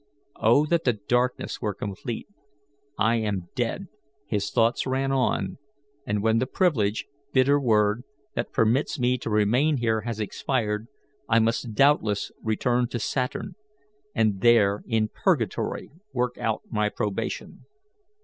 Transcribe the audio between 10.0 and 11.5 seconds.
has expired, I